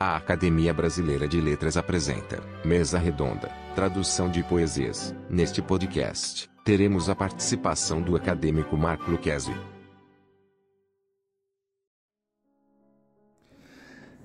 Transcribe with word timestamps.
A 0.00 0.14
Academia 0.14 0.72
Brasileira 0.72 1.26
de 1.26 1.40
Letras 1.40 1.76
apresenta 1.76 2.40
Mesa 2.64 3.00
Redonda, 3.00 3.50
tradução 3.74 4.30
de 4.30 4.44
poesias. 4.44 5.12
Neste 5.28 5.60
podcast, 5.60 6.48
teremos 6.64 7.08
a 7.08 7.16
participação 7.16 8.00
do 8.00 8.14
acadêmico 8.14 8.76
Marco 8.76 9.10
Lucchesi. 9.10 9.52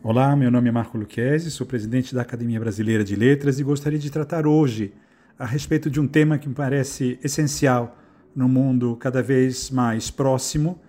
Olá, 0.04 0.36
meu 0.36 0.52
nome 0.52 0.70
é 0.70 0.72
Marco 0.72 0.96
Lucchesi, 0.96 1.50
sou 1.50 1.66
presidente 1.66 2.14
da 2.14 2.22
Academia 2.22 2.60
Brasileira 2.60 3.04
de 3.04 3.16
Letras 3.16 3.60
e 3.60 3.64
gostaria 3.64 3.98
de 3.98 4.12
tratar 4.12 4.46
hoje 4.46 4.94
a 5.40 5.46
respeito 5.48 5.90
de 5.90 6.00
um 6.00 6.08
tema 6.08 6.38
que 6.38 6.48
me 6.48 6.54
parece 6.54 7.18
essencial 7.24 7.98
no 8.36 8.48
mundo 8.48 8.96
cada 8.98 9.24
vez 9.24 9.72
mais 9.72 10.12
próximo, 10.12 10.80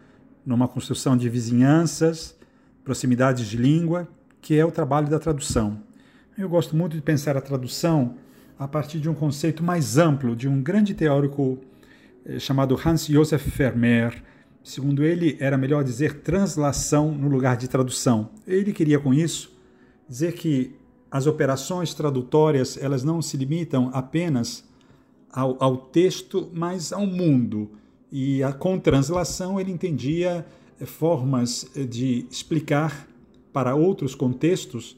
numa 0.45 0.69
construção 0.69 1.17
de 1.17 1.27
vizinhanças, 1.31 2.37
proximidades 2.85 3.47
de 3.47 3.57
língua 3.57 4.07
que 4.45 4.59
é 4.59 4.63
o 4.63 4.71
trabalho 4.71 5.09
da 5.09 5.19
tradução. 5.19 5.81
Eu 6.37 6.51
gosto 6.51 6.77
muito 6.77 6.95
de 6.95 7.01
pensar 7.01 7.35
a 7.35 7.41
tradução 7.41 8.17
a 8.59 8.69
partir 8.69 9.01
de 9.01 9.09
um 9.09 9.15
conceito 9.15 9.65
mais 9.65 9.97
amplo 9.97 10.37
de 10.37 10.47
um 10.47 10.63
grande 10.63 10.93
teórico 10.93 11.59
eh, 12.27 12.39
chamado 12.39 12.79
Hans 12.85 13.07
Josef 13.07 13.49
Vermeer. 13.49 14.23
Segundo 14.63 15.03
ele, 15.03 15.39
era 15.41 15.57
melhor 15.57 15.83
dizer 15.83 16.21
translação 16.21 17.11
no 17.11 17.27
lugar 17.27 17.57
de 17.57 17.69
tradução. 17.69 18.29
Ele 18.47 18.71
queria 18.75 18.99
com 18.99 19.15
isso 19.15 19.51
dizer 20.07 20.35
que 20.35 20.77
as 21.11 21.27
operações 21.27 21.95
tradutórias 21.95 22.77
elas 22.77 23.03
não 23.03 23.23
se 23.23 23.39
limitam 23.39 23.89
apenas 23.95 24.63
ao, 25.33 25.57
ao 25.59 25.75
texto, 25.79 26.51
mas 26.53 26.93
ao 26.93 27.07
mundo. 27.07 27.71
E 28.13 28.43
a, 28.43 28.53
com 28.53 28.79
translação 28.79 29.59
ele 29.59 29.73
entendia 29.73 30.45
eh, 30.79 30.85
formas 30.85 31.67
eh, 31.75 31.85
de 31.85 32.27
explicar 32.31 33.09
para 33.55 33.77
outros 33.77 34.17
contextos 34.17 34.97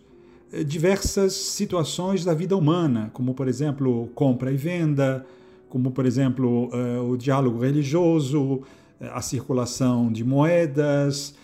eh, 0.51 0.65
diversas 0.65 1.35
situações 1.35 2.25
da 2.25 2.33
vida 2.33 2.57
humana, 2.57 3.11
como, 3.13 3.35
por 3.35 3.47
exemplo, 3.47 4.09
compra 4.15 4.51
e 4.51 4.57
venda, 4.57 5.27
como, 5.69 5.91
por 5.91 6.07
exemplo, 6.07 6.71
eh, 6.73 6.99
o 7.01 7.19
diálogo 7.19 7.59
religioso, 7.61 8.63
eh, 8.99 9.11
a 9.13 9.21
circulação 9.21 10.11
de 10.11 10.25
moedas 10.25 11.35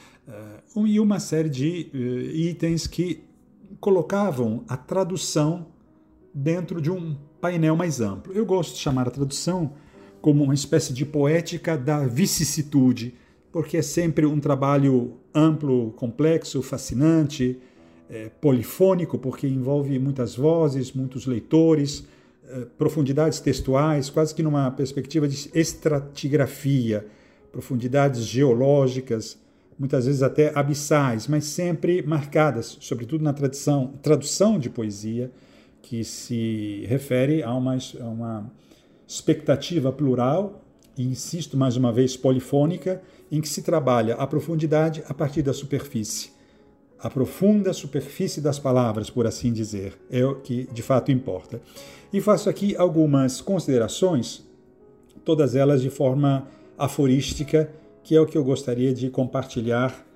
e 0.86 1.00
uma 1.00 1.18
série 1.18 1.50
de 1.50 1.90
itens 2.33 2.86
que 2.86 3.24
colocavam 3.80 4.64
a 4.68 4.77
tradução 4.77 5.66
dentro 6.33 6.80
de 6.80 6.90
um 6.90 7.16
painel 7.40 7.77
mais 7.77 8.00
amplo. 8.00 8.33
Eu 8.33 8.46
gosto 8.46 8.74
de 8.74 8.78
chamar 8.78 9.08
a 9.08 9.10
tradução 9.10 9.72
como 10.20 10.44
uma 10.44 10.55
espécie 10.55 10.92
de 10.94 11.05
poética 11.05 11.77
da 11.77 12.06
vicissitude, 12.06 13.14
porque 13.50 13.78
é 13.78 13.83
sempre 13.83 14.24
um 14.24 14.38
trabalho 14.38 15.18
amplo, 15.34 15.92
complexo, 15.92 16.62
fascinante, 16.62 17.58
é, 18.11 18.28
polifônico, 18.41 19.19
porque 19.19 19.47
envolve 19.47 19.98
muitas 19.98 20.36
vozes, 20.36 20.92
muitos 20.92 21.27
leitores, 21.27 22.06
é, 22.48 22.66
profundidades 22.77 23.41
textuais, 23.41 24.11
quase 24.11 24.34
que 24.34 24.42
numa 24.42 24.70
perspectiva 24.70 25.27
de 25.27 25.50
estratigrafia, 25.55 27.06
profundidades 27.50 28.24
geológicas, 28.24 29.39
muitas 29.78 30.06
vezes 30.06 30.22
até 30.22 30.52
abissais, 30.55 31.27
mas 31.27 31.44
sempre 31.44 32.02
marcadas, 32.02 32.77
sobretudo 32.80 33.24
na 33.24 33.33
tradição, 33.33 33.94
tradução 34.02 34.58
de 34.58 34.69
poesia, 34.69 35.30
que 35.80 36.05
se 36.05 36.84
refere 36.86 37.42
a 37.42 37.52
uma, 37.55 37.77
a 38.00 38.05
uma 38.05 38.52
expectativa 39.06 39.92
plural, 39.92 40.62
insisto 40.96 41.56
mais 41.56 41.76
uma 41.76 41.92
vez, 41.92 42.16
polifônica, 42.16 43.02
em 43.30 43.40
que 43.40 43.48
se 43.48 43.62
trabalha 43.62 44.14
a 44.14 44.26
profundidade 44.26 45.02
a 45.08 45.14
partir 45.14 45.42
da 45.42 45.52
superfície. 45.52 46.30
A 46.98 47.10
profunda 47.10 47.72
superfície 47.72 48.40
das 48.40 48.58
palavras, 48.58 49.10
por 49.10 49.26
assim 49.26 49.52
dizer, 49.52 49.98
é 50.10 50.24
o 50.24 50.36
que 50.36 50.68
de 50.72 50.82
fato 50.82 51.10
importa. 51.10 51.60
E 52.12 52.20
faço 52.20 52.48
aqui 52.48 52.76
algumas 52.76 53.40
considerações, 53.40 54.46
todas 55.24 55.56
elas 55.56 55.83
de 55.83 55.90
forma 55.90 56.46
aforística, 56.78 57.70
que 58.05 58.14
é 58.14 58.20
o 58.20 58.27
que 58.27 58.38
eu 58.38 58.44
gostaria 58.44 58.92
de 58.92 59.11
compartilhar 59.11 60.06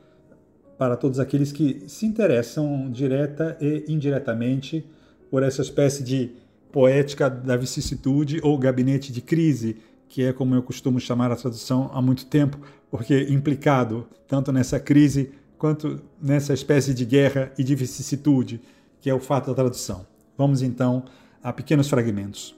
para 0.78 0.96
todos 0.96 1.18
aqueles 1.18 1.52
que 1.52 1.84
se 1.88 2.04
interessam 2.04 2.90
direta 2.90 3.56
e 3.60 3.84
indiretamente 3.88 4.84
por 5.30 5.42
essa 5.42 5.62
espécie 5.62 6.04
de 6.04 6.32
poética 6.70 7.30
da 7.30 7.56
vicissitude 7.56 8.40
ou 8.42 8.58
gabinete 8.58 9.12
de 9.12 9.20
crise 9.20 9.78
que 10.08 10.22
é 10.22 10.32
como 10.32 10.54
eu 10.54 10.62
costumo 10.62 11.00
chamar 11.00 11.30
a 11.30 11.36
tradução 11.36 11.90
há 11.92 12.00
muito 12.00 12.26
tempo, 12.26 12.58
porque 12.90 13.26
implicado 13.30 14.06
tanto 14.26 14.52
nessa 14.52 14.78
crise 14.78 15.32
quanto 15.58 16.00
nessa 16.20 16.52
espécie 16.52 16.94
de 16.94 17.04
guerra 17.04 17.52
e 17.58 17.64
de 17.64 17.74
vicissitude, 17.74 18.60
que 19.00 19.10
é 19.10 19.14
o 19.14 19.20
fato 19.20 19.48
da 19.48 19.54
tradução. 19.54 20.06
Vamos 20.36 20.62
então 20.62 21.04
a 21.42 21.52
pequenos 21.52 21.88
fragmentos. 21.88 22.54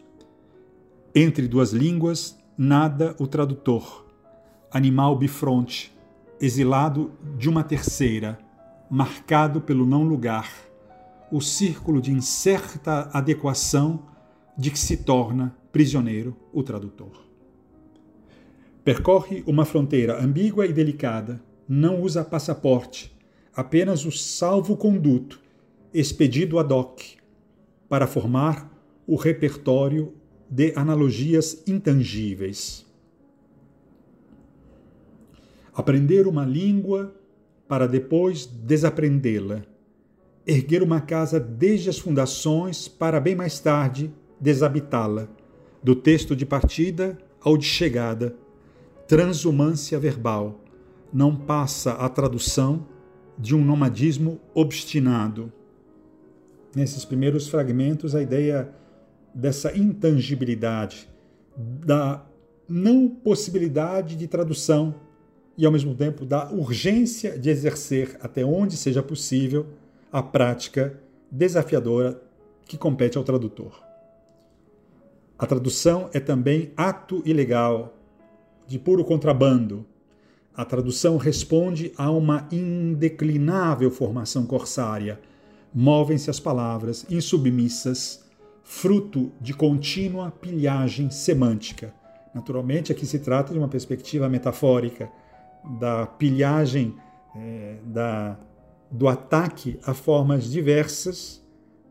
Entre 1.15 1.47
duas 1.49 1.73
línguas, 1.73 2.39
nada 2.57 3.15
o 3.19 3.27
tradutor, 3.27 4.07
animal 4.71 5.17
bifronte, 5.17 5.97
exilado 6.41 7.13
de 7.37 7.49
uma 7.49 7.65
terceira, 7.65 8.39
marcado 8.91 9.61
pelo 9.61 9.87
não 9.87 10.03
lugar, 10.03 10.51
o 11.31 11.41
círculo 11.41 12.01
de 12.01 12.11
incerta 12.11 13.11
adequação 13.13 14.03
de 14.57 14.71
que 14.71 14.79
se 14.79 14.99
torna 14.99 15.55
prisioneiro 15.71 16.37
o 16.53 16.63
tradutor. 16.63 17.28
Percorre 18.89 19.45
uma 19.47 19.67
fronteira 19.67 20.19
ambígua 20.19 20.65
e 20.65 20.73
delicada, 20.73 21.43
não 21.69 22.01
usa 22.01 22.25
passaporte, 22.25 23.15
apenas 23.55 24.07
o 24.07 24.11
salvo-conduto, 24.11 25.39
expedido 25.93 26.59
ad 26.59 26.73
hoc, 26.73 27.03
para 27.87 28.07
formar 28.07 28.73
o 29.07 29.15
repertório 29.15 30.15
de 30.49 30.73
analogias 30.75 31.63
intangíveis. 31.67 32.87
Aprender 35.75 36.27
uma 36.27 36.47
língua 36.47 37.15
para 37.69 37.87
depois 37.87 38.47
desaprendê-la. 38.47 39.65
Erguer 40.47 40.83
uma 40.83 41.03
casa 41.03 41.39
desde 41.39 41.91
as 41.91 41.99
fundações 41.99 42.89
para 42.89 43.21
bem 43.21 43.37
mais 43.37 43.61
tarde 43.61 44.11
desabitá-la, 44.41 45.29
do 45.83 45.95
texto 45.95 46.35
de 46.35 46.47
partida 46.47 47.19
ao 47.43 47.59
de 47.59 47.67
chegada 47.67 48.35
transumância 49.09 49.99
verbal 49.99 50.61
não 51.11 51.35
passa 51.35 51.93
a 51.93 52.09
tradução 52.11 52.87
de 53.39 53.57
um 53.57 53.65
nomadismo 53.65 54.39
obstinado. 54.55 55.51
Nesses 56.77 57.07
primeiros 57.07 57.49
fragmentos, 57.49 58.15
a 58.15 58.21
ideia 58.21 58.71
dessa 59.35 59.75
intangibilidade, 59.75 61.09
da 61.57 62.23
não 62.69 63.09
possibilidade 63.09 64.15
de 64.15 64.27
tradução 64.29 64.95
e, 65.57 65.65
ao 65.65 65.73
mesmo 65.73 65.95
tempo, 65.95 66.27
da 66.27 66.51
urgência 66.51 67.39
de 67.39 67.49
exercer, 67.49 68.19
até 68.21 68.45
onde 68.45 68.77
seja 68.77 69.03
possível, 69.03 69.67
a 70.13 70.23
prática 70.23 71.01
desafiadora 71.31 72.21
que 72.67 72.77
compete 72.77 73.17
ao 73.17 73.25
tradutor. 73.25 73.83
A 75.39 75.47
tradução 75.47 76.11
é 76.13 76.21
também 76.21 76.73
ato 76.77 77.23
ilegal, 77.25 77.98
de 78.69 78.79
puro 78.79 79.03
contrabando. 79.03 79.85
A 80.55 80.65
tradução 80.65 81.17
responde 81.17 81.93
a 81.97 82.11
uma 82.11 82.47
indeclinável 82.53 83.91
formação 83.91 84.45
corsária. 84.45 85.19
Movem-se 85.75 86.29
as 86.29 86.39
palavras 86.39 87.07
insubmissas, 87.09 88.25
fruto 88.63 89.33
de 89.41 89.55
contínua 89.55 90.31
pilhagem 90.31 91.11
semântica. 91.11 91.95
Naturalmente, 92.35 92.93
aqui 92.93 93.07
se 93.07 93.19
trata 93.21 93.53
de 93.53 93.59
uma 93.59 93.69
perspectiva 93.69 94.29
metafórica 94.29 95.11
da 95.81 96.07
pilhagem, 96.07 96.95
é, 97.35 97.77
da, 97.85 98.39
do 98.91 99.09
ataque 99.09 99.79
a 99.83 99.95
formas 99.95 100.51
diversas 100.51 101.43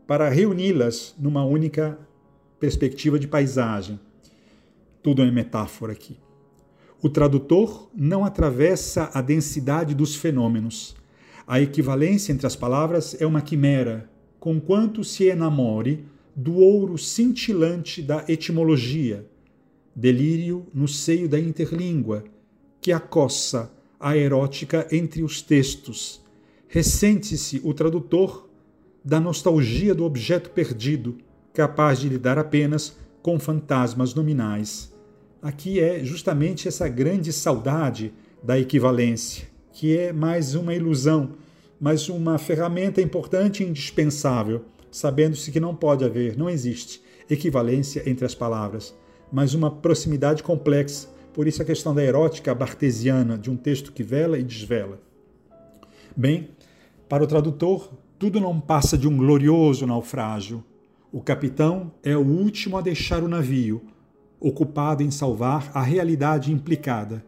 para 0.06 0.28
reuni-las 0.28 1.14
numa 1.18 1.44
única 1.44 1.98
perspectiva 2.60 3.18
de 3.18 3.26
paisagem. 3.26 3.98
Tudo 5.02 5.22
é 5.22 5.30
metáfora 5.30 5.92
aqui. 5.92 6.16
O 7.00 7.08
tradutor 7.08 7.88
não 7.94 8.24
atravessa 8.24 9.08
a 9.14 9.22
densidade 9.22 9.94
dos 9.94 10.16
fenômenos. 10.16 10.96
A 11.46 11.60
equivalência 11.60 12.32
entre 12.32 12.44
as 12.44 12.56
palavras 12.56 13.16
é 13.20 13.24
uma 13.24 13.40
quimera, 13.40 14.10
conquanto 14.40 15.04
se 15.04 15.24
enamore 15.28 16.04
do 16.34 16.56
ouro 16.56 16.98
cintilante 16.98 18.02
da 18.02 18.24
etimologia, 18.28 19.24
delírio 19.94 20.66
no 20.74 20.88
seio 20.88 21.28
da 21.28 21.38
interlíngua, 21.38 22.24
que 22.80 22.90
acossa 22.90 23.70
a 24.00 24.16
erótica 24.16 24.88
entre 24.90 25.22
os 25.22 25.40
textos. 25.40 26.20
Ressente-se 26.66 27.60
o 27.62 27.72
tradutor 27.72 28.48
da 29.04 29.20
nostalgia 29.20 29.94
do 29.94 30.04
objeto 30.04 30.50
perdido, 30.50 31.16
capaz 31.54 32.00
de 32.00 32.08
lidar 32.08 32.38
apenas 32.38 32.96
com 33.22 33.38
fantasmas 33.38 34.14
nominais 34.14 34.97
aqui 35.42 35.80
é 35.80 36.04
justamente 36.04 36.68
essa 36.68 36.88
grande 36.88 37.32
saudade 37.32 38.12
da 38.42 38.58
equivalência, 38.58 39.48
que 39.72 39.96
é 39.96 40.12
mais 40.12 40.54
uma 40.54 40.74
ilusão 40.74 41.34
mas 41.80 42.08
uma 42.08 42.38
ferramenta 42.38 43.00
importante 43.00 43.62
e 43.62 43.66
indispensável, 43.66 44.64
sabendo-se 44.90 45.50
que 45.50 45.60
não 45.60 45.74
pode 45.74 46.04
haver, 46.04 46.36
não 46.36 46.50
existe 46.50 47.00
equivalência 47.30 48.02
entre 48.08 48.24
as 48.24 48.34
palavras, 48.34 48.94
mas 49.30 49.54
uma 49.54 49.70
proximidade 49.70 50.42
complexa. 50.42 51.08
Por 51.32 51.46
isso 51.46 51.62
a 51.62 51.64
questão 51.64 51.94
da 51.94 52.02
erótica 52.02 52.54
bartesiana, 52.54 53.38
de 53.38 53.50
um 53.50 53.56
texto 53.56 53.92
que 53.92 54.02
vela 54.02 54.38
e 54.38 54.42
desvela. 54.42 55.00
Bem, 56.16 56.48
para 57.08 57.22
o 57.22 57.26
tradutor, 57.26 57.92
tudo 58.18 58.40
não 58.40 58.60
passa 58.60 58.98
de 58.98 59.06
um 59.06 59.16
glorioso 59.16 59.86
naufrágio. 59.86 60.64
O 61.12 61.20
capitão 61.20 61.92
é 62.02 62.16
o 62.16 62.26
último 62.26 62.76
a 62.76 62.80
deixar 62.80 63.22
o 63.22 63.28
navio, 63.28 63.82
ocupado 64.40 65.02
em 65.02 65.10
salvar 65.10 65.70
a 65.74 65.82
realidade 65.82 66.52
implicada. 66.52 67.24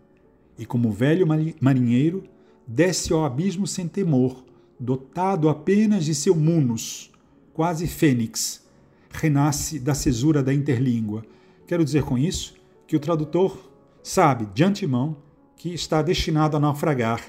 E 0.58 0.66
como 0.66 0.92
velho 0.92 1.26
marinheiro, 1.60 2.24
desce 2.66 3.12
ao 3.12 3.24
abismo 3.24 3.66
sem 3.66 3.88
temor, 3.88 4.44
dotado 4.78 5.48
apenas 5.48 6.04
de 6.04 6.14
seu 6.14 6.34
munus, 6.34 7.10
quase 7.52 7.86
fênix, 7.86 8.66
renasce 9.10 9.78
da 9.78 9.94
cesura 9.94 10.42
da 10.42 10.54
interlíngua. 10.54 11.24
Quero 11.66 11.84
dizer 11.84 12.02
com 12.04 12.16
isso 12.16 12.54
que 12.86 12.96
o 12.96 13.00
tradutor 13.00 13.70
sabe 14.02 14.46
de 14.54 14.64
antemão 14.64 15.16
que 15.56 15.74
está 15.74 16.00
destinado 16.00 16.56
a 16.56 16.60
naufragar, 16.60 17.22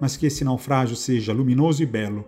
mas 0.00 0.16
que 0.16 0.26
esse 0.26 0.44
naufrágio 0.44 0.94
seja 0.96 1.32
luminoso 1.32 1.82
e 1.82 1.86
belo. 1.86 2.24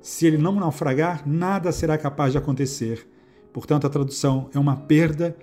Se 0.00 0.26
ele 0.26 0.38
não 0.38 0.52
naufragar, 0.52 1.22
nada 1.26 1.72
será 1.72 1.96
capaz 1.96 2.32
de 2.32 2.38
acontecer. 2.38 3.06
Portanto, 3.52 3.86
a 3.86 3.90
tradução 3.90 4.48
é 4.54 4.58
uma 4.58 4.76
perda 4.76 5.36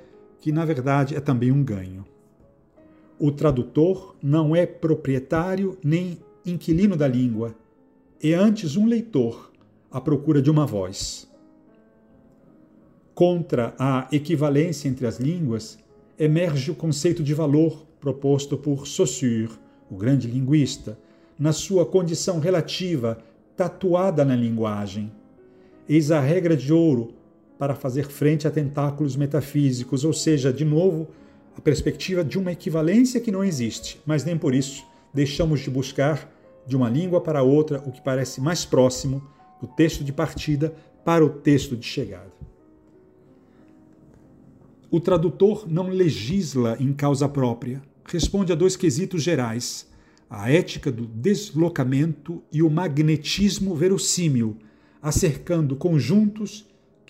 que, 0.46 0.52
na 0.52 0.64
verdade, 0.64 1.16
é 1.16 1.20
também 1.20 1.52
um 1.52 1.64
ganho. 1.64 2.06
O 3.18 3.32
tradutor 3.32 4.16
não 4.22 4.56
é 4.56 4.64
proprietário 4.64 5.76
nem 5.84 6.20
inquilino 6.46 6.96
da 6.96 7.08
língua, 7.08 7.56
é 8.22 8.36
antes 8.36 8.76
um 8.76 8.86
leitor 8.86 9.52
à 9.90 10.00
procura 10.00 10.44
de 10.44 10.52
uma 10.52 10.64
voz. 10.64 11.28
Contra 13.16 13.74
a 13.80 14.08
equivalência 14.12 14.88
entre 14.88 15.08
as 15.08 15.18
línguas, 15.20 15.80
emerge 16.16 16.70
o 16.70 16.76
conceito 16.76 17.24
de 17.24 17.34
valor 17.34 17.84
proposto 18.00 18.56
por 18.56 18.86
Saussure, 18.86 19.50
o 19.90 19.96
grande 19.96 20.28
linguista, 20.28 20.96
na 21.40 21.54
sua 21.54 21.88
condição 21.88 22.38
relativa 22.38 23.18
tatuada 23.58 24.24
na 24.24 24.36
linguagem. 24.36 25.12
Eis 25.90 26.12
a 26.12 26.20
regra 26.20 26.56
de 26.56 26.72
ouro 26.72 27.16
para 27.58 27.76
fazer 27.76 28.08
frente 28.08 28.48
a 28.48 28.52
tentáculos 28.52 29.16
metafísicos, 29.16 30.04
ou 30.04 30.14
seja, 30.14 30.52
de 30.52 30.66
novo, 30.66 31.08
a 31.58 31.62
perspectiva 31.62 32.24
de 32.24 32.38
uma 32.38 32.52
equivalência 32.52 33.22
que 33.22 33.32
não 33.32 33.44
existe, 33.44 34.00
mas 34.06 34.26
nem 34.26 34.38
por 34.38 34.54
isso 34.54 34.84
deixamos 35.14 35.62
de 35.62 35.70
buscar 35.70 36.30
de 36.68 36.76
uma 36.76 36.90
língua 36.90 37.22
para 37.22 37.44
outra 37.44 37.82
o 37.86 37.92
que 37.92 38.02
parece 38.02 38.42
mais 38.42 38.66
próximo 38.66 39.24
do 39.62 39.68
texto 39.68 40.04
de 40.04 40.12
partida 40.12 40.76
para 41.06 41.24
o 41.24 41.30
texto 41.30 41.78
de 41.78 41.86
chegada. 41.86 42.34
O 44.92 45.00
tradutor 45.00 45.66
não 45.68 45.90
legisla 45.90 46.78
em 46.80 46.92
causa 46.94 47.28
própria, 47.30 47.82
responde 48.06 48.52
a 48.52 48.56
dois 48.56 48.76
quesitos 48.76 49.24
gerais: 49.24 49.90
a 50.30 50.52
ética 50.52 50.92
do 50.92 51.06
deslocamento 51.06 52.44
e 52.52 52.62
o 52.62 52.70
magnetismo 52.70 53.76
verossímil, 53.76 54.58
acercando 55.02 55.76
conjuntos 55.76 56.66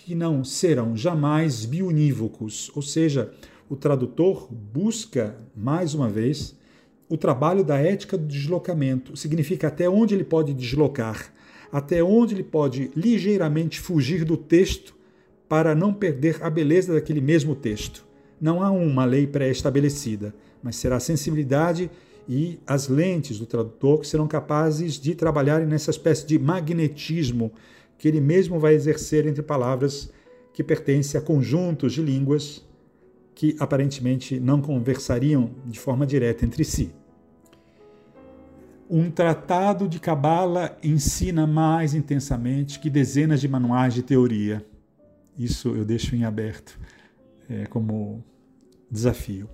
que 0.05 0.13
não 0.13 0.43
serão 0.43 0.95
jamais 0.95 1.65
biunívocos, 1.65 2.69
ou 2.75 2.81
seja, 2.83 3.33
o 3.67 3.75
tradutor 3.75 4.47
busca, 4.53 5.35
mais 5.55 5.95
uma 5.95 6.07
vez, 6.07 6.55
o 7.09 7.17
trabalho 7.17 7.63
da 7.63 7.79
ética 7.79 8.15
do 8.15 8.27
deslocamento. 8.27 9.17
Significa 9.17 9.67
até 9.67 9.89
onde 9.89 10.13
ele 10.13 10.23
pode 10.23 10.53
deslocar, 10.53 11.33
até 11.71 12.03
onde 12.03 12.35
ele 12.35 12.43
pode 12.43 12.91
ligeiramente 12.95 13.79
fugir 13.79 14.23
do 14.23 14.37
texto 14.37 14.95
para 15.49 15.73
não 15.73 15.91
perder 15.91 16.37
a 16.43 16.51
beleza 16.51 16.93
daquele 16.93 17.19
mesmo 17.19 17.55
texto. 17.55 18.05
Não 18.39 18.61
há 18.61 18.69
uma 18.69 19.05
lei 19.05 19.25
pré-estabelecida, 19.25 20.35
mas 20.61 20.75
será 20.75 20.97
a 20.97 20.99
sensibilidade 20.99 21.89
e 22.29 22.59
as 22.67 22.87
lentes 22.87 23.39
do 23.39 23.47
tradutor 23.47 24.01
que 24.01 24.07
serão 24.07 24.27
capazes 24.27 24.99
de 24.99 25.15
trabalhar 25.15 25.65
nessa 25.65 25.89
espécie 25.89 26.27
de 26.27 26.37
magnetismo 26.37 27.51
que 27.97 28.07
ele 28.07 28.21
mesmo 28.21 28.59
vai 28.59 28.73
exercer 28.73 29.25
entre 29.25 29.41
palavras 29.41 30.11
que 30.53 30.63
pertencem 30.63 31.19
a 31.19 31.23
conjuntos 31.23 31.93
de 31.93 32.01
línguas 32.01 32.65
que 33.33 33.55
aparentemente 33.59 34.39
não 34.39 34.61
conversariam 34.61 35.51
de 35.65 35.79
forma 35.79 36.05
direta 36.05 36.45
entre 36.45 36.63
si. 36.63 36.93
Um 38.89 39.09
tratado 39.09 39.87
de 39.87 39.99
Cabala 39.99 40.77
ensina 40.81 41.45
mais 41.45 41.93
intensamente 41.93 42.79
que 42.79 42.89
dezenas 42.89 43.41
de 43.41 43.47
manuais 43.47 43.93
de 43.93 44.03
teoria. 44.03 44.65
Isso 45.37 45.69
eu 45.69 45.83
deixo 45.83 46.15
em 46.15 46.23
aberto 46.23 46.79
é, 47.49 47.65
como 47.65 48.23
desafio. 48.89 49.49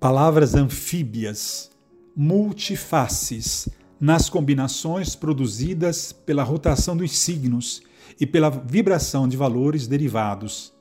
Palavras 0.00 0.54
anfíbias, 0.54 1.70
multifaces, 2.16 3.68
nas 4.00 4.30
combinações 4.30 5.16
produzidas 5.16 6.12
pela 6.12 6.42
rotação 6.42 6.96
dos 6.96 7.16
signos 7.18 7.82
e 8.20 8.26
pela 8.26 8.48
vibração 8.50 9.26
de 9.26 9.36
valores 9.36 9.86
derivados. 9.86 10.72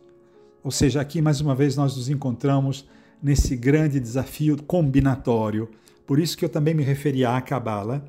Ou 0.64 0.72
seja, 0.72 1.02
aqui 1.02 1.22
mais 1.22 1.42
uma 1.42 1.56
vez 1.56 1.76
nós 1.76 1.96
nos 1.96 2.10
encontramos 2.10 2.88
nesse 3.22 3.56
grande 3.56 4.00
desafio 4.00 4.62
combinatório. 4.64 5.70
Por 6.06 6.20
isso 6.20 6.38
que 6.38 6.46
eu 6.46 6.50
também 6.50 6.74
me 6.74 6.84
referi 6.84 7.26
à 7.26 7.40
Cabala, 7.42 8.06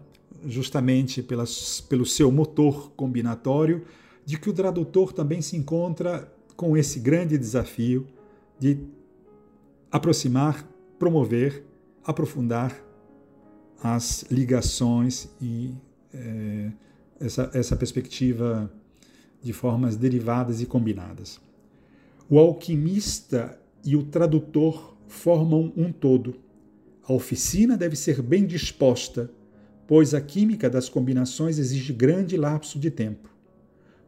justamente 0.46 1.22
pelas, 1.22 1.80
pelo 1.80 2.04
seu 2.04 2.30
motor 2.30 2.90
combinatório, 2.96 3.84
de 4.24 4.38
que 4.38 4.50
o 4.50 4.52
tradutor 4.52 5.12
também 5.12 5.40
se 5.40 5.56
encontra 5.56 6.30
com 6.54 6.76
esse 6.76 7.00
grande 7.00 7.38
desafio 7.38 8.06
de 8.58 8.78
aproximar, 9.90 10.68
promover, 10.98 11.64
aprofundar 12.04 12.87
as 13.82 14.24
ligações 14.30 15.28
e 15.40 15.74
é, 16.12 16.70
essa, 17.20 17.50
essa 17.54 17.76
perspectiva 17.76 18.70
de 19.42 19.52
formas 19.52 19.96
derivadas 19.96 20.60
e 20.60 20.66
combinadas. 20.66 21.40
O 22.28 22.38
alquimista 22.38 23.58
e 23.84 23.96
o 23.96 24.02
tradutor 24.02 24.96
formam 25.06 25.72
um 25.76 25.92
todo. 25.92 26.34
A 27.04 27.12
oficina 27.12 27.76
deve 27.76 27.96
ser 27.96 28.20
bem 28.20 28.44
disposta, 28.44 29.30
pois 29.86 30.12
a 30.12 30.20
química 30.20 30.68
das 30.68 30.88
combinações 30.88 31.58
exige 31.58 31.92
grande 31.92 32.36
lapso 32.36 32.78
de 32.78 32.90
tempo. 32.90 33.30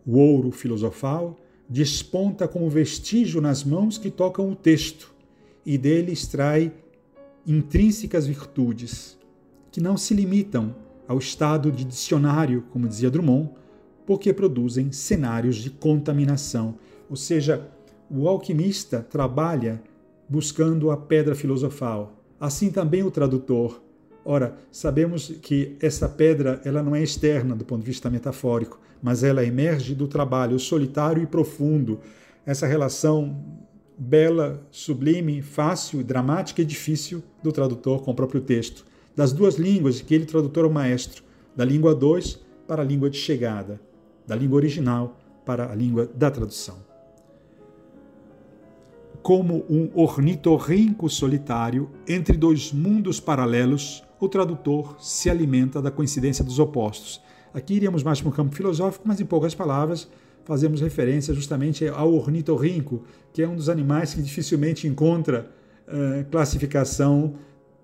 O 0.05 0.19
ouro 0.19 0.51
filosofal 0.51 1.37
desponta 1.69 2.49
como 2.49 2.69
vestígio 2.69 3.41
nas 3.41 3.63
mãos 3.65 3.97
que 3.97 4.11
tocam 4.11 4.51
o 4.51 4.57
texto 4.57 5.15
e 5.65 5.79
dele 5.79 6.13
extrai 6.13 6.73
intrínsecas 7.47 8.27
virtudes 8.27 9.17
que 9.71 9.81
não 9.81 9.97
se 9.97 10.15
limitam 10.15 10.75
ao 11.07 11.19
estado 11.19 11.71
de 11.71 11.85
dicionário, 11.85 12.65
como 12.71 12.89
dizia 12.89 13.11
Drummond, 13.11 13.51
porque 14.07 14.33
produzem 14.33 14.93
cenários 14.93 15.57
de 15.57 15.71
contaminação. 15.71 16.77
Ou 17.09 17.17
seja, 17.17 17.69
o 18.11 18.29
alquimista 18.29 19.07
trabalha 19.09 19.83
buscando 20.29 20.91
a 20.91 20.97
pedra 20.97 21.35
filosofal. 21.35 22.17
Assim 22.39 22.71
também 22.71 23.03
o 23.03 23.11
tradutor. 23.11 23.83
Ora, 24.25 24.57
sabemos 24.71 25.33
que 25.43 25.77
essa 25.81 26.09
pedra 26.09 26.61
ela 26.65 26.83
não 26.83 26.95
é 26.95 27.03
externa 27.03 27.55
do 27.55 27.65
ponto 27.65 27.81
de 27.81 27.87
vista 27.87 28.11
metafórico, 28.11 28.81
mas 29.03 29.23
ela 29.23 29.45
emerge 29.45 29.95
do 29.95 30.07
trabalho 30.07 30.59
solitário 30.59 31.23
e 31.23 31.27
profundo. 31.27 32.01
Essa 32.45 32.67
relação 32.67 33.37
bela, 33.99 34.67
sublime, 34.71 35.43
fácil, 35.43 36.03
dramática 36.03 36.63
e 36.63 36.65
difícil 36.65 37.23
do 37.43 37.53
tradutor 37.53 38.03
com 38.03 38.13
o 38.13 38.15
próprio 38.15 38.41
texto 38.41 38.90
das 39.21 39.35
duas 39.35 39.57
línguas 39.57 39.97
de 39.97 40.05
que 40.05 40.15
ele, 40.15 40.25
tradutor, 40.25 40.65
o 40.65 40.71
maestro, 40.71 41.23
da 41.55 41.63
língua 41.63 41.95
2 41.95 42.41
para 42.67 42.81
a 42.81 42.85
língua 42.87 43.11
de 43.11 43.19
chegada, 43.19 43.79
da 44.27 44.35
língua 44.35 44.57
original 44.57 45.21
para 45.45 45.71
a 45.71 45.75
língua 45.75 46.09
da 46.15 46.31
tradução. 46.31 46.79
Como 49.21 49.63
um 49.69 49.91
ornitorrinco 49.95 51.07
solitário 51.11 51.91
entre 52.09 52.35
dois 52.35 52.73
mundos 52.73 53.21
paralelos, 53.21 54.03
o 54.19 54.27
tradutor 54.27 54.97
se 54.99 55.29
alimenta 55.29 55.83
da 55.83 55.91
coincidência 55.91 56.43
dos 56.43 56.59
opostos. 56.59 57.21
Aqui 57.53 57.75
iríamos 57.75 58.03
mais 58.03 58.23
para 58.23 58.31
um 58.31 58.33
campo 58.33 58.57
filosófico, 58.57 59.07
mas 59.07 59.21
em 59.21 59.27
poucas 59.27 59.55
palavras 59.55 60.09
fazemos 60.47 60.81
referência 60.81 61.35
justamente 61.35 61.87
ao 61.87 62.15
ornitorrinco, 62.15 63.05
que 63.35 63.43
é 63.43 63.47
um 63.47 63.55
dos 63.55 63.69
animais 63.69 64.15
que 64.15 64.23
dificilmente 64.23 64.89
encontra 64.89 65.51
uh, 65.87 66.25
classificação 66.31 67.35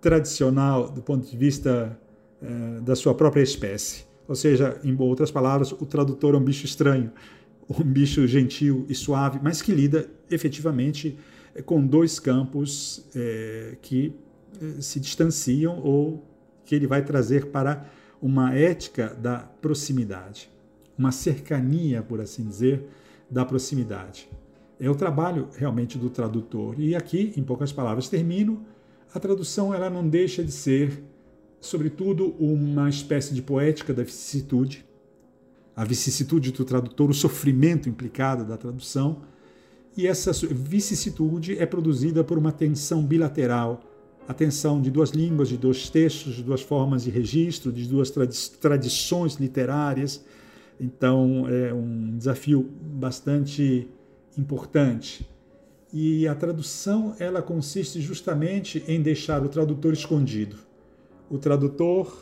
tradicional 0.07 0.89
do 0.89 1.03
ponto 1.03 1.29
de 1.29 1.37
vista 1.37 1.99
eh, 2.41 2.81
da 2.81 2.95
sua 2.95 3.13
própria 3.13 3.43
espécie. 3.43 4.05
Ou 4.29 4.37
seja, 4.37 4.79
em 4.85 4.97
outras 5.01 5.33
palavras, 5.33 5.73
o 5.73 5.85
tradutor 5.85 6.37
é 6.37 6.39
um 6.39 6.45
bicho 6.45 6.65
estranho, 6.65 7.11
um 7.69 7.83
bicho 7.83 8.25
gentil 8.25 8.87
e 8.89 8.95
suave, 8.95 9.41
mas 9.43 9.61
que 9.61 9.73
lida 9.73 10.09
efetivamente 10.31 11.19
eh, 11.57 11.61
com 11.61 11.85
dois 11.85 12.21
campos 12.21 13.05
eh, 13.17 13.77
que 13.83 14.15
se 14.79 15.01
distanciam 15.01 15.81
ou 15.83 16.25
que 16.65 16.77
ele 16.77 16.87
vai 16.87 17.05
trazer 17.05 17.47
para 17.47 17.91
uma 18.23 18.55
ética 18.55 19.09
da 19.21 19.41
proximidade, 19.41 20.49
uma 20.97 21.11
cercania, 21.11 22.01
por 22.01 22.21
assim 22.21 22.47
dizer, 22.47 22.87
da 23.29 23.45
proximidade. 23.45 24.29
É 24.79 24.89
o 24.89 24.95
trabalho 24.95 25.49
realmente 25.57 25.99
do 25.99 26.09
tradutor. 26.09 26.79
E 26.79 26.95
aqui, 26.95 27.33
em 27.37 27.43
poucas 27.43 27.73
palavras, 27.73 28.09
termino. 28.09 28.65
A 29.15 29.21
tradução 29.21 29.73
ela 29.73 29.89
não 29.89 30.07
deixa 30.07 30.45
de 30.45 30.53
ser, 30.53 31.03
sobretudo, 31.61 32.35
uma 32.39 32.89
espécie 32.89 33.35
de 33.35 33.43
poética 33.43 33.95
da 33.95 34.03
vicissitude, 34.03 34.85
a 35.75 35.85
vicissitude 35.85 36.53
do 36.53 36.65
tradutor, 36.65 37.11
o 37.11 37.15
sofrimento 37.15 37.89
implicado 37.89 38.45
da 38.45 38.57
tradução. 38.57 39.23
E 39.97 40.07
essa 40.07 40.33
vicissitude 40.51 41.59
é 41.59 41.67
produzida 41.67 42.23
por 42.23 42.37
uma 42.37 42.53
tensão 42.53 43.03
bilateral, 43.03 43.83
a 44.29 44.35
tensão 44.35 44.81
de 44.83 44.91
duas 44.91 45.11
línguas, 45.11 45.49
de 45.49 45.57
dois 45.57 45.89
textos, 45.89 46.35
de 46.35 46.43
duas 46.43 46.61
formas 46.61 47.05
de 47.05 47.11
registro, 47.11 47.73
de 47.73 47.87
duas 47.87 48.11
tradi 48.11 48.51
tradições 48.61 49.37
literárias. 49.37 50.25
Então, 50.81 51.47
é 51.49 51.73
um 51.73 52.17
desafio 52.17 52.69
bastante 52.83 53.89
importante. 54.37 55.27
E 55.99 56.29
a 56.29 56.35
tradução, 56.35 57.17
ela 57.19 57.41
consiste 57.41 58.03
justamente 58.03 58.85
em 58.87 59.00
deixar 59.00 59.43
o 59.43 59.49
tradutor 59.49 59.95
escondido. 59.95 60.59
O 61.31 61.38
tradutor, 61.38 62.19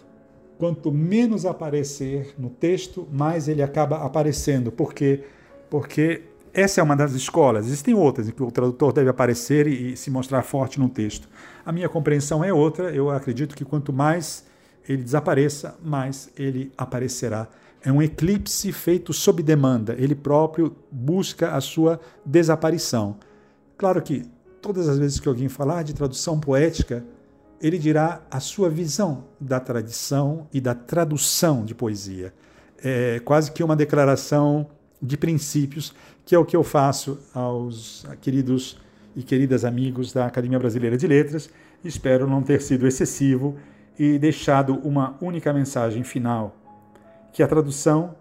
quanto 0.56 0.92
menos 0.92 1.44
aparecer 1.44 2.36
no 2.38 2.50
texto, 2.50 3.08
mais 3.10 3.48
ele 3.48 3.62
acaba 3.64 3.96
aparecendo, 3.96 4.70
porque 4.70 5.24
porque 5.68 6.22
essa 6.52 6.80
é 6.80 6.84
uma 6.84 6.94
das 6.94 7.14
escolas. 7.14 7.66
Existem 7.66 7.94
outras 7.94 8.28
em 8.28 8.30
que 8.30 8.44
o 8.44 8.50
tradutor 8.52 8.92
deve 8.92 9.10
aparecer 9.10 9.66
e, 9.66 9.94
e 9.94 9.96
se 9.96 10.08
mostrar 10.08 10.42
forte 10.42 10.78
no 10.78 10.88
texto. 10.88 11.28
A 11.66 11.72
minha 11.72 11.88
compreensão 11.88 12.44
é 12.44 12.52
outra. 12.52 12.94
Eu 12.94 13.10
acredito 13.10 13.56
que 13.56 13.64
quanto 13.64 13.92
mais 13.92 14.44
ele 14.88 15.02
desapareça, 15.02 15.76
mais 15.82 16.30
ele 16.38 16.70
aparecerá. 16.78 17.48
É 17.84 17.90
um 17.90 18.00
eclipse 18.00 18.70
feito 18.70 19.12
sob 19.12 19.42
demanda. 19.42 19.96
Ele 19.98 20.14
próprio 20.14 20.76
busca 20.92 21.56
a 21.56 21.60
sua 21.60 21.98
desaparição. 22.24 23.16
Claro 23.76 24.00
que 24.00 24.24
todas 24.62 24.88
as 24.88 24.98
vezes 24.98 25.20
que 25.20 25.28
alguém 25.28 25.48
falar 25.48 25.82
de 25.82 25.92
tradução 25.92 26.38
poética, 26.38 27.04
ele 27.60 27.78
dirá 27.78 28.22
a 28.30 28.40
sua 28.40 28.70
visão 28.70 29.24
da 29.40 29.58
tradição 29.58 30.46
e 30.52 30.60
da 30.60 30.74
tradução 30.74 31.64
de 31.64 31.74
poesia. 31.74 32.32
É 32.82 33.20
quase 33.20 33.50
que 33.52 33.62
uma 33.62 33.76
declaração 33.76 34.68
de 35.00 35.16
princípios, 35.16 35.94
que 36.24 36.34
é 36.34 36.38
o 36.38 36.44
que 36.44 36.56
eu 36.56 36.62
faço 36.62 37.18
aos 37.34 38.04
queridos 38.20 38.78
e 39.16 39.22
queridas 39.22 39.64
amigos 39.64 40.12
da 40.12 40.26
Academia 40.26 40.58
Brasileira 40.58 40.96
de 40.96 41.06
Letras. 41.06 41.50
Espero 41.84 42.26
não 42.26 42.42
ter 42.42 42.62
sido 42.62 42.86
excessivo 42.86 43.56
e 43.98 44.18
deixado 44.18 44.74
uma 44.84 45.16
única 45.20 45.52
mensagem 45.52 46.02
final: 46.02 46.56
que 47.32 47.42
a 47.42 47.48
tradução 47.48 48.14